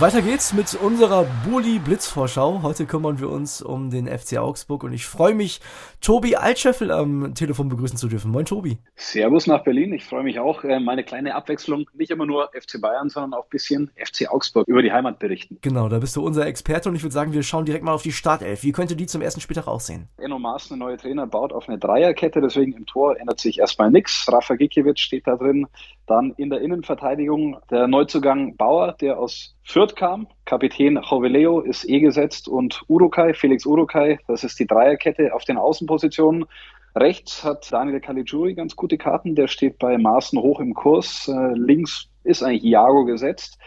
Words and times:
Weiter 0.00 0.22
geht's 0.22 0.52
mit 0.52 0.74
unserer 0.74 1.24
Bully 1.48 1.78
Blitzvorschau. 1.78 2.62
Heute 2.64 2.84
kümmern 2.84 3.20
wir 3.20 3.30
uns 3.30 3.62
um 3.62 3.90
den 3.90 4.08
FC 4.08 4.38
Augsburg 4.38 4.82
und 4.82 4.92
ich 4.92 5.06
freue 5.06 5.36
mich, 5.36 5.60
Tobi 6.00 6.34
Altscheffel 6.34 6.90
am 6.90 7.32
Telefon 7.36 7.68
begrüßen 7.68 7.96
zu 7.96 8.08
dürfen. 8.08 8.32
Moin 8.32 8.44
Tobi. 8.44 8.78
Servus 8.96 9.46
nach 9.46 9.62
Berlin. 9.62 9.92
Ich 9.92 10.04
freue 10.04 10.24
mich 10.24 10.40
auch, 10.40 10.64
äh, 10.64 10.80
meine 10.80 11.04
kleine 11.04 11.36
Abwechslung, 11.36 11.88
nicht 11.94 12.10
immer 12.10 12.26
nur 12.26 12.50
FC 12.52 12.80
Bayern, 12.80 13.08
sondern 13.08 13.34
auch 13.34 13.44
ein 13.44 13.50
bisschen 13.50 13.92
FC 13.94 14.28
Augsburg 14.28 14.66
über 14.66 14.82
die 14.82 14.90
Heimat 14.90 15.20
berichten. 15.20 15.58
Genau, 15.62 15.88
da 15.88 16.00
bist 16.00 16.16
du 16.16 16.26
unser 16.26 16.44
Experte 16.44 16.88
und 16.88 16.96
ich 16.96 17.04
würde 17.04 17.14
sagen, 17.14 17.32
wir 17.32 17.44
schauen 17.44 17.64
direkt 17.64 17.84
mal 17.84 17.92
auf 17.92 18.02
die 18.02 18.10
Startelf. 18.10 18.64
Wie 18.64 18.72
könnte 18.72 18.96
die 18.96 19.06
zum 19.06 19.22
ersten 19.22 19.40
Spieltag 19.40 19.68
aussehen? 19.68 20.08
Enno 20.18 20.40
Maaßen, 20.40 20.76
der 20.76 20.88
neue 20.88 20.96
Trainer, 20.96 21.28
baut 21.28 21.52
auf 21.52 21.68
eine 21.68 21.78
Dreierkette, 21.78 22.40
deswegen 22.40 22.72
im 22.72 22.84
Tor 22.86 23.16
ändert 23.20 23.38
sich 23.38 23.60
erstmal 23.60 23.92
nichts. 23.92 24.26
Rafa 24.26 24.56
Gikiewicz 24.56 24.98
steht 24.98 25.28
da 25.28 25.36
drin. 25.36 25.68
Dann 26.06 26.34
in 26.36 26.50
der 26.50 26.62
Innenverteidigung 26.62 27.58
der 27.70 27.86
Neuzugang 27.86 28.56
Bauer, 28.56 28.96
der 29.00 29.20
aus 29.20 29.54
Fürth 29.62 29.83
kam. 29.92 30.26
Kapitän 30.46 31.00
Joveleo 31.02 31.60
ist 31.60 31.88
eh 31.88 32.00
gesetzt 32.00 32.48
und 32.48 32.82
Urukai, 32.88 33.34
Felix 33.34 33.66
Urukai, 33.66 34.18
das 34.26 34.42
ist 34.42 34.58
die 34.58 34.66
Dreierkette 34.66 35.34
auf 35.34 35.44
den 35.44 35.58
Außenpositionen. 35.58 36.46
Rechts 36.96 37.44
hat 37.44 37.70
Daniel 37.70 38.00
Caligiuri 38.00 38.54
ganz 38.54 38.74
gute 38.76 38.96
Karten, 38.96 39.34
der 39.34 39.48
steht 39.48 39.78
bei 39.78 39.98
Maaßen 39.98 40.40
hoch 40.40 40.60
im 40.60 40.74
Kurs. 40.74 41.28
Äh, 41.28 41.52
links 41.54 42.08
ist 42.24 42.42
eigentlich 42.42 42.64
Iago 42.64 43.04
gesetzt. 43.04 43.58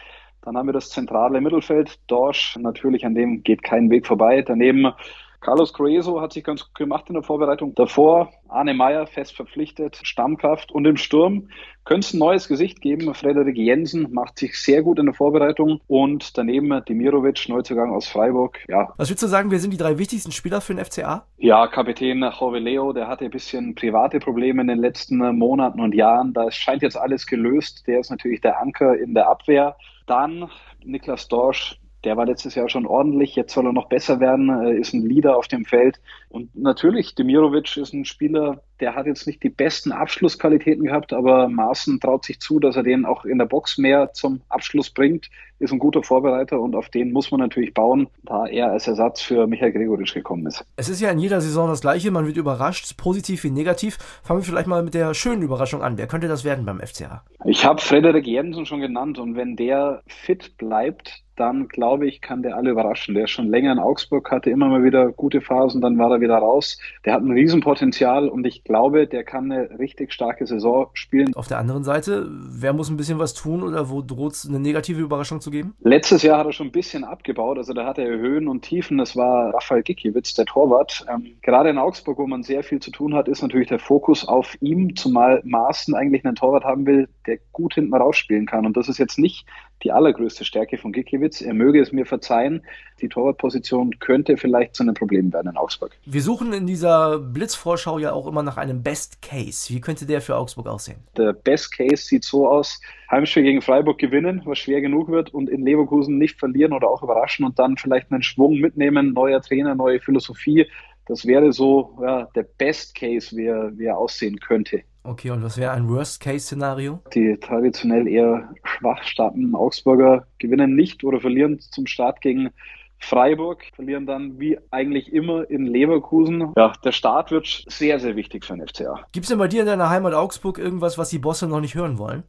Dann 0.42 0.56
haben 0.56 0.66
wir 0.66 0.72
das 0.72 0.90
zentrale 0.90 1.40
Mittelfeld. 1.40 1.98
Dorsch, 2.06 2.56
natürlich, 2.56 3.04
an 3.04 3.14
dem 3.14 3.42
geht 3.42 3.62
kein 3.62 3.90
Weg 3.90 4.06
vorbei. 4.06 4.42
Daneben 4.42 4.92
Carlos 5.40 5.72
Coeso 5.72 6.20
hat 6.20 6.32
sich 6.32 6.42
ganz 6.42 6.64
gut 6.64 6.74
gemacht 6.74 7.04
in 7.08 7.14
der 7.14 7.22
Vorbereitung. 7.22 7.74
Davor 7.74 8.30
Arne 8.48 8.74
Meyer 8.74 9.06
fest 9.06 9.36
verpflichtet, 9.36 10.00
Stammkraft 10.02 10.72
und 10.72 10.84
im 10.84 10.96
Sturm 10.96 11.48
könnte 11.84 12.06
es 12.06 12.12
ein 12.12 12.18
neues 12.18 12.48
Gesicht 12.48 12.80
geben. 12.80 13.14
Frederik 13.14 13.56
Jensen 13.56 14.12
macht 14.12 14.38
sich 14.38 14.60
sehr 14.60 14.82
gut 14.82 14.98
in 14.98 15.06
der 15.06 15.14
Vorbereitung 15.14 15.80
und 15.86 16.36
daneben 16.36 16.82
Demirovic, 16.86 17.48
Neuzugang 17.48 17.94
aus 17.94 18.08
Freiburg. 18.08 18.58
Ja. 18.68 18.92
Was 18.96 19.08
würdest 19.08 19.22
du 19.22 19.26
sagen, 19.28 19.50
wer 19.50 19.60
sind 19.60 19.70
die 19.70 19.78
drei 19.78 19.96
wichtigsten 19.96 20.32
Spieler 20.32 20.60
für 20.60 20.74
den 20.74 20.84
FCA? 20.84 21.26
Ja, 21.36 21.66
Kapitän 21.68 22.20
Joveleo, 22.22 22.92
der 22.92 23.06
hatte 23.06 23.24
ein 23.24 23.30
bisschen 23.30 23.74
private 23.74 24.18
Probleme 24.18 24.60
in 24.60 24.68
den 24.68 24.78
letzten 24.78 25.18
Monaten 25.38 25.80
und 25.80 25.94
Jahren. 25.94 26.32
Da 26.32 26.50
scheint 26.50 26.82
jetzt 26.82 26.98
alles 26.98 27.26
gelöst. 27.26 27.86
Der 27.86 28.00
ist 28.00 28.10
natürlich 28.10 28.40
der 28.40 28.60
Anker 28.60 28.98
in 28.98 29.14
der 29.14 29.28
Abwehr. 29.28 29.76
Dann 30.06 30.50
Niklas 30.84 31.28
Dorsch, 31.28 31.78
der 32.04 32.16
war 32.16 32.26
letztes 32.26 32.54
Jahr 32.54 32.68
schon 32.68 32.86
ordentlich, 32.86 33.34
jetzt 33.36 33.52
soll 33.52 33.66
er 33.66 33.72
noch 33.72 33.88
besser 33.88 34.20
werden, 34.20 34.78
ist 34.78 34.94
ein 34.94 35.04
Leader 35.04 35.36
auf 35.36 35.48
dem 35.48 35.64
Feld. 35.64 36.00
Und 36.28 36.54
natürlich, 36.54 37.14
Demirovic 37.14 37.76
ist 37.76 37.92
ein 37.92 38.04
Spieler, 38.04 38.62
der 38.80 38.94
hat 38.94 39.06
jetzt 39.06 39.26
nicht 39.26 39.42
die 39.42 39.48
besten 39.48 39.92
Abschlussqualitäten 39.92 40.84
gehabt, 40.84 41.12
aber 41.12 41.48
Maaßen 41.48 42.00
traut 42.00 42.24
sich 42.24 42.40
zu, 42.40 42.60
dass 42.60 42.76
er 42.76 42.82
den 42.82 43.04
auch 43.04 43.24
in 43.24 43.38
der 43.38 43.46
Box 43.46 43.78
mehr 43.78 44.12
zum 44.12 44.40
Abschluss 44.48 44.90
bringt, 44.90 45.28
ist 45.58 45.72
ein 45.72 45.78
guter 45.78 46.02
Vorbereiter 46.02 46.60
und 46.60 46.76
auf 46.76 46.88
den 46.88 47.12
muss 47.12 47.30
man 47.30 47.40
natürlich 47.40 47.74
bauen, 47.74 48.08
da 48.22 48.46
er 48.46 48.70
als 48.70 48.86
Ersatz 48.86 49.20
für 49.20 49.46
Michael 49.46 49.72
Gregoritsch 49.72 50.14
gekommen 50.14 50.46
ist. 50.46 50.64
Es 50.76 50.88
ist 50.88 51.00
ja 51.00 51.10
in 51.10 51.18
jeder 51.18 51.40
Saison 51.40 51.68
das 51.68 51.80
Gleiche, 51.80 52.10
man 52.10 52.26
wird 52.26 52.36
überrascht, 52.36 52.96
positiv 52.96 53.44
wie 53.44 53.50
negativ. 53.50 53.98
Fangen 54.22 54.40
wir 54.40 54.44
vielleicht 54.44 54.68
mal 54.68 54.82
mit 54.82 54.94
der 54.94 55.14
schönen 55.14 55.42
Überraschung 55.42 55.82
an. 55.82 55.98
Wer 55.98 56.06
könnte 56.06 56.28
das 56.28 56.44
werden 56.44 56.64
beim 56.64 56.80
FCA? 56.80 57.24
Ich 57.44 57.64
habe 57.64 57.80
Frederik 57.80 58.26
Jensen 58.26 58.66
schon 58.66 58.80
genannt 58.80 59.18
und 59.18 59.36
wenn 59.36 59.56
der 59.56 60.02
fit 60.06 60.56
bleibt, 60.58 61.24
dann 61.38 61.68
glaube 61.68 62.06
ich, 62.06 62.20
kann 62.20 62.42
der 62.42 62.56
alle 62.56 62.70
überraschen. 62.70 63.14
Der 63.14 63.24
ist 63.24 63.30
schon 63.30 63.48
länger 63.48 63.72
in 63.72 63.78
Augsburg, 63.78 64.30
hatte 64.30 64.50
immer 64.50 64.68
mal 64.68 64.82
wieder 64.82 65.12
gute 65.12 65.40
Phasen, 65.40 65.80
dann 65.80 65.98
war 65.98 66.10
er 66.10 66.20
wieder 66.20 66.36
raus. 66.36 66.78
Der 67.04 67.14
hat 67.14 67.22
ein 67.22 67.30
Riesenpotenzial 67.30 68.28
und 68.28 68.44
ich 68.46 68.64
glaube, 68.68 69.08
der 69.08 69.24
kann 69.24 69.50
eine 69.50 69.78
richtig 69.78 70.12
starke 70.12 70.46
Saison 70.46 70.90
spielen. 70.92 71.34
Auf 71.34 71.48
der 71.48 71.58
anderen 71.58 71.82
Seite, 71.82 72.28
wer 72.30 72.72
muss 72.72 72.88
ein 72.88 72.96
bisschen 72.96 73.18
was 73.18 73.34
tun 73.34 73.64
oder 73.64 73.90
wo 73.90 74.02
droht 74.02 74.34
es 74.34 74.48
eine 74.48 74.60
negative 74.60 75.00
Überraschung 75.00 75.40
zu 75.40 75.50
geben? 75.50 75.74
Letztes 75.80 76.22
Jahr 76.22 76.38
hat 76.38 76.46
er 76.46 76.52
schon 76.52 76.68
ein 76.68 76.72
bisschen 76.72 77.02
abgebaut, 77.02 77.58
also 77.58 77.72
da 77.72 77.86
hatte 77.86 78.02
er 78.02 78.18
Höhen 78.18 78.46
und 78.46 78.62
Tiefen. 78.62 78.98
Das 78.98 79.16
war 79.16 79.54
Rafael 79.54 79.82
Gikiewicz, 79.82 80.34
der 80.34 80.44
Torwart. 80.44 81.04
Ähm, 81.12 81.36
gerade 81.42 81.70
in 81.70 81.78
Augsburg, 81.78 82.18
wo 82.18 82.26
man 82.26 82.44
sehr 82.44 82.62
viel 82.62 82.78
zu 82.80 82.90
tun 82.90 83.14
hat, 83.14 83.26
ist 83.26 83.42
natürlich 83.42 83.68
der 83.68 83.78
Fokus 83.78 84.28
auf 84.28 84.56
ihm, 84.60 84.94
zumal 84.94 85.40
Maaßen 85.44 85.94
eigentlich 85.94 86.24
einen 86.24 86.36
Torwart 86.36 86.64
haben 86.64 86.86
will, 86.86 87.08
der 87.26 87.38
gut 87.52 87.74
hinten 87.74 87.94
rausspielen 87.94 88.46
kann. 88.46 88.66
Und 88.66 88.76
das 88.76 88.88
ist 88.88 88.98
jetzt 88.98 89.18
nicht 89.18 89.46
die 89.82 89.92
allergrößte 89.92 90.44
Stärke 90.44 90.78
von 90.78 90.92
Gikiewicz. 90.92 91.40
Er 91.40 91.54
möge 91.54 91.80
es 91.80 91.92
mir 91.92 92.06
verzeihen, 92.06 92.62
die 93.00 93.08
Torwartposition 93.08 93.98
könnte 93.98 94.36
vielleicht 94.36 94.74
zu 94.74 94.82
einem 94.82 94.94
Problem 94.94 95.32
werden 95.32 95.50
in 95.50 95.56
Augsburg. 95.56 95.92
Wir 96.04 96.22
suchen 96.22 96.52
in 96.52 96.66
dieser 96.66 97.18
Blitzvorschau 97.18 97.98
ja 97.98 98.12
auch 98.12 98.26
immer 98.26 98.42
nach 98.42 98.56
einem 98.56 98.82
Best 98.82 99.22
Case. 99.22 99.72
Wie 99.72 99.80
könnte 99.80 100.06
der 100.06 100.20
für 100.20 100.36
Augsburg 100.36 100.66
aussehen? 100.66 100.98
Der 101.16 101.32
Best 101.32 101.76
Case 101.76 102.04
sieht 102.04 102.24
so 102.24 102.48
aus, 102.48 102.80
Heimspiel 103.10 103.42
gegen 103.42 103.62
Freiburg 103.62 103.98
gewinnen, 103.98 104.42
was 104.44 104.58
schwer 104.58 104.80
genug 104.80 105.08
wird 105.08 105.32
und 105.32 105.48
in 105.48 105.64
Leverkusen 105.64 106.18
nicht 106.18 106.38
verlieren 106.38 106.72
oder 106.72 106.88
auch 106.88 107.02
überraschen 107.02 107.44
und 107.44 107.58
dann 107.58 107.76
vielleicht 107.76 108.12
einen 108.12 108.22
Schwung 108.22 108.58
mitnehmen, 108.58 109.12
neuer 109.12 109.40
Trainer, 109.40 109.74
neue 109.74 110.00
Philosophie. 110.00 110.66
Das 111.06 111.24
wäre 111.24 111.52
so 111.52 111.96
ja, 112.02 112.28
der 112.34 112.42
Best 112.42 112.94
Case, 112.94 113.34
wie 113.34 113.46
er, 113.46 113.72
wie 113.78 113.86
er 113.86 113.96
aussehen 113.96 114.38
könnte. 114.40 114.82
Okay, 115.04 115.30
und 115.30 115.42
was 115.42 115.56
wäre 115.56 115.70
ein 115.70 115.88
Worst-Case-Szenario? 115.88 117.00
Die 117.14 117.34
traditionell 117.40 118.06
eher 118.06 118.52
schwach 118.78 119.02
startenden 119.04 119.54
Augsburger 119.54 120.26
gewinnen 120.38 120.74
nicht 120.74 121.04
oder 121.04 121.20
verlieren 121.20 121.58
zum 121.60 121.86
Start 121.86 122.20
gegen 122.20 122.50
Freiburg, 122.98 123.64
verlieren 123.74 124.06
dann 124.06 124.38
wie 124.38 124.58
eigentlich 124.70 125.12
immer 125.12 125.48
in 125.48 125.66
Leverkusen. 125.66 126.52
Ja, 126.56 126.72
der 126.84 126.92
Start 126.92 127.30
wird 127.30 127.64
sehr, 127.68 127.98
sehr 128.00 128.16
wichtig 128.16 128.44
für 128.44 128.54
den 128.56 128.66
FCA. 128.66 129.00
Gibt 129.12 129.24
es 129.24 129.30
denn 129.30 129.38
bei 129.38 129.48
dir 129.48 129.60
in 129.60 129.66
deiner 129.66 129.88
Heimat 129.88 130.14
Augsburg 130.14 130.58
irgendwas, 130.58 130.98
was 130.98 131.10
die 131.10 131.18
Bosse 131.18 131.48
noch 131.48 131.60
nicht 131.60 131.74
hören 131.74 131.98
wollen? 131.98 132.24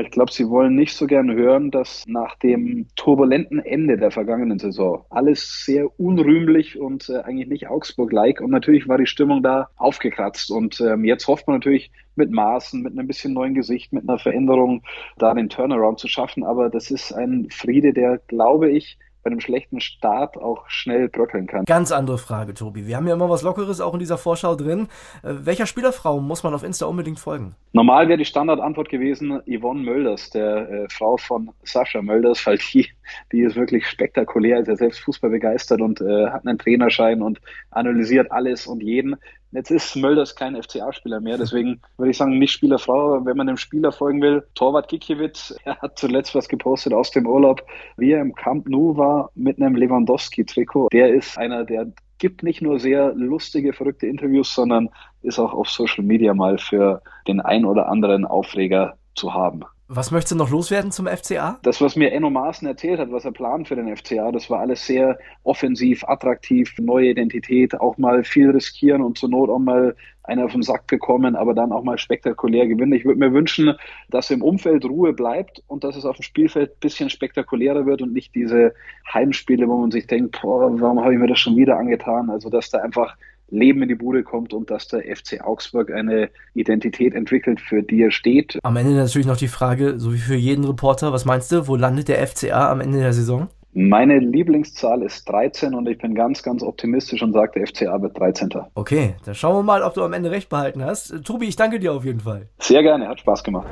Ich 0.00 0.10
glaube, 0.10 0.32
sie 0.32 0.48
wollen 0.48 0.74
nicht 0.74 0.94
so 0.96 1.06
gerne 1.06 1.34
hören, 1.34 1.70
dass 1.70 2.04
nach 2.06 2.36
dem 2.36 2.86
turbulenten 2.96 3.58
Ende 3.58 3.96
der 3.96 4.10
vergangenen 4.10 4.58
Saison 4.58 5.04
alles 5.10 5.64
sehr 5.64 5.88
unrühmlich 6.00 6.78
und 6.78 7.08
äh, 7.08 7.18
eigentlich 7.18 7.48
nicht 7.48 7.68
Augsburg-like 7.68 8.40
und 8.40 8.50
natürlich 8.50 8.88
war 8.88 8.98
die 8.98 9.06
Stimmung 9.06 9.42
da 9.42 9.68
aufgekratzt 9.76 10.50
und 10.50 10.80
ähm, 10.80 11.04
jetzt 11.04 11.26
hofft 11.28 11.46
man 11.46 11.56
natürlich 11.56 11.90
mit 12.16 12.30
Maßen, 12.30 12.82
mit 12.82 12.92
einem 12.92 13.06
bisschen 13.06 13.34
neuen 13.34 13.54
Gesicht, 13.54 13.92
mit 13.92 14.08
einer 14.08 14.18
Veränderung 14.18 14.82
da 15.18 15.34
den 15.34 15.48
Turnaround 15.48 15.98
zu 15.98 16.08
schaffen, 16.08 16.44
aber 16.44 16.70
das 16.70 16.90
ist 16.90 17.12
ein 17.12 17.48
Friede, 17.50 17.92
der, 17.92 18.18
glaube 18.28 18.70
ich, 18.70 18.98
bei 19.24 19.30
einem 19.30 19.40
schlechten 19.40 19.80
Start 19.80 20.36
auch 20.36 20.68
schnell 20.68 21.08
bröckeln 21.08 21.46
kann. 21.46 21.64
Ganz 21.64 21.90
andere 21.90 22.18
Frage, 22.18 22.54
Tobi. 22.54 22.86
Wir 22.86 22.96
haben 22.96 23.08
ja 23.08 23.14
immer 23.14 23.30
was 23.30 23.42
Lockeres 23.42 23.80
auch 23.80 23.94
in 23.94 23.98
dieser 23.98 24.18
Vorschau 24.18 24.54
drin. 24.54 24.88
Äh, 25.22 25.32
welcher 25.44 25.66
Spielerfrau 25.66 26.20
muss 26.20 26.42
man 26.42 26.54
auf 26.54 26.62
Insta 26.62 26.86
unbedingt 26.86 27.18
folgen? 27.18 27.56
Normal 27.72 28.08
wäre 28.08 28.18
die 28.18 28.24
Standardantwort 28.24 28.88
gewesen 28.88 29.40
Yvonne 29.46 29.82
Mölders, 29.82 30.30
der 30.30 30.70
äh, 30.70 30.86
Frau 30.90 31.16
von 31.16 31.50
Sascha 31.64 32.02
Mölders, 32.02 32.46
weil 32.46 32.58
die, 32.58 32.86
die 33.32 33.40
ist 33.40 33.56
wirklich 33.56 33.86
spektakulär, 33.86 34.60
ist 34.60 34.68
ja 34.68 34.76
selbst 34.76 35.00
Fußball 35.00 35.30
begeistert 35.30 35.80
und 35.80 36.00
äh, 36.00 36.28
hat 36.28 36.46
einen 36.46 36.58
Trainerschein 36.58 37.22
und 37.22 37.40
analysiert 37.70 38.30
alles 38.30 38.66
und 38.66 38.82
jeden. 38.82 39.16
Jetzt 39.54 39.70
ist 39.70 39.94
Mölders 39.94 40.34
kein 40.34 40.60
FCA-Spieler 40.60 41.20
mehr, 41.20 41.38
deswegen 41.38 41.80
würde 41.96 42.10
ich 42.10 42.16
sagen, 42.16 42.38
nicht 42.40 42.50
Spielerfrau, 42.50 43.24
wenn 43.24 43.36
man 43.36 43.46
dem 43.46 43.56
Spieler 43.56 43.92
folgen 43.92 44.20
will, 44.20 44.44
Torwart 44.56 44.88
Gikiewicz, 44.88 45.54
er 45.64 45.76
hat 45.80 45.96
zuletzt 45.96 46.34
was 46.34 46.48
gepostet 46.48 46.92
aus 46.92 47.12
dem 47.12 47.26
Urlaub, 47.28 47.64
wie 47.96 48.10
er 48.10 48.20
im 48.20 48.34
Camp 48.34 48.68
Nou 48.68 48.96
war 48.96 49.30
mit 49.36 49.60
einem 49.62 49.76
Lewandowski-Trikot. 49.76 50.88
Der 50.92 51.14
ist 51.14 51.38
einer, 51.38 51.64
der 51.64 51.86
gibt 52.18 52.42
nicht 52.42 52.62
nur 52.62 52.80
sehr 52.80 53.12
lustige, 53.14 53.72
verrückte 53.72 54.08
Interviews, 54.08 54.52
sondern 54.52 54.90
ist 55.22 55.38
auch 55.38 55.52
auf 55.52 55.68
Social 55.68 56.02
Media 56.02 56.34
mal 56.34 56.58
für 56.58 57.00
den 57.28 57.40
ein 57.40 57.64
oder 57.64 57.88
anderen 57.88 58.24
Aufreger 58.24 58.96
zu 59.14 59.34
haben. 59.34 59.62
Was 59.86 60.10
möchtest 60.10 60.32
du 60.32 60.36
noch 60.36 60.50
loswerden 60.50 60.90
zum 60.92 61.06
FCA? 61.06 61.58
Das, 61.62 61.82
was 61.82 61.94
mir 61.94 62.10
Enno 62.12 62.30
Maaßen 62.30 62.66
erzählt 62.66 62.98
hat, 62.98 63.12
was 63.12 63.26
er 63.26 63.32
plant 63.32 63.68
für 63.68 63.76
den 63.76 63.94
FCA, 63.94 64.32
das 64.32 64.48
war 64.48 64.60
alles 64.60 64.86
sehr 64.86 65.18
offensiv, 65.42 66.04
attraktiv, 66.04 66.72
neue 66.78 67.10
Identität, 67.10 67.78
auch 67.78 67.98
mal 67.98 68.24
viel 68.24 68.50
riskieren 68.50 69.02
und 69.02 69.18
zur 69.18 69.28
Not 69.28 69.50
auch 69.50 69.58
mal 69.58 69.94
einer 70.22 70.46
auf 70.46 70.52
den 70.52 70.62
Sack 70.62 70.86
bekommen, 70.86 71.36
aber 71.36 71.52
dann 71.52 71.70
auch 71.70 71.84
mal 71.84 71.98
spektakulär 71.98 72.66
gewinnen. 72.66 72.94
Ich 72.94 73.04
würde 73.04 73.20
mir 73.20 73.34
wünschen, 73.34 73.74
dass 74.08 74.30
im 74.30 74.40
Umfeld 74.40 74.86
Ruhe 74.86 75.12
bleibt 75.12 75.62
und 75.66 75.84
dass 75.84 75.96
es 75.96 76.06
auf 76.06 76.16
dem 76.16 76.22
Spielfeld 76.22 76.70
ein 76.70 76.80
bisschen 76.80 77.10
spektakulärer 77.10 77.84
wird 77.84 78.00
und 78.00 78.14
nicht 78.14 78.34
diese 78.34 78.72
Heimspiele, 79.12 79.68
wo 79.68 79.76
man 79.76 79.90
sich 79.90 80.06
denkt, 80.06 80.40
boah, 80.40 80.80
warum 80.80 81.02
habe 81.02 81.12
ich 81.12 81.20
mir 81.20 81.26
das 81.26 81.40
schon 81.40 81.56
wieder 81.56 81.76
angetan? 81.76 82.30
Also, 82.30 82.48
dass 82.48 82.70
da 82.70 82.78
einfach 82.78 83.16
Leben 83.48 83.82
in 83.82 83.88
die 83.88 83.94
Bude 83.94 84.22
kommt 84.22 84.52
und 84.52 84.70
dass 84.70 84.88
der 84.88 85.02
FC 85.02 85.40
Augsburg 85.42 85.92
eine 85.92 86.30
Identität 86.54 87.14
entwickelt, 87.14 87.60
für 87.60 87.82
die 87.82 88.02
er 88.02 88.10
steht. 88.10 88.58
Am 88.62 88.76
Ende 88.76 88.94
natürlich 88.94 89.26
noch 89.26 89.36
die 89.36 89.48
Frage, 89.48 89.98
so 89.98 90.12
wie 90.12 90.18
für 90.18 90.34
jeden 90.34 90.64
Reporter, 90.64 91.12
was 91.12 91.24
meinst 91.24 91.52
du, 91.52 91.66
wo 91.68 91.76
landet 91.76 92.08
der 92.08 92.26
FCA 92.26 92.70
am 92.70 92.80
Ende 92.80 92.98
der 92.98 93.12
Saison? 93.12 93.48
Meine 93.76 94.20
Lieblingszahl 94.20 95.02
ist 95.02 95.28
13 95.28 95.74
und 95.74 95.88
ich 95.88 95.98
bin 95.98 96.14
ganz, 96.14 96.44
ganz 96.44 96.62
optimistisch 96.62 97.22
und 97.22 97.32
sage, 97.32 97.52
der 97.56 97.66
FCA 97.66 98.00
wird 98.00 98.16
13. 98.16 98.50
Okay, 98.74 99.16
dann 99.24 99.34
schauen 99.34 99.56
wir 99.56 99.62
mal, 99.64 99.82
ob 99.82 99.94
du 99.94 100.04
am 100.04 100.12
Ende 100.12 100.30
recht 100.30 100.48
behalten 100.48 100.84
hast. 100.84 101.24
Tobi, 101.24 101.46
ich 101.46 101.56
danke 101.56 101.80
dir 101.80 101.92
auf 101.92 102.04
jeden 102.04 102.20
Fall. 102.20 102.48
Sehr 102.60 102.82
gerne, 102.82 103.08
hat 103.08 103.18
Spaß 103.18 103.42
gemacht. 103.42 103.66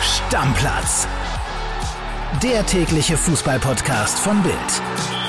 Stammplatz. 0.00 1.06
Der 2.42 2.64
tägliche 2.64 3.18
Fußballpodcast 3.18 4.18
von 4.18 4.42
Bild. 4.42 5.27